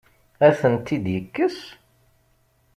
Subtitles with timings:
[0.47, 1.57] Ad tent-id-yekkes?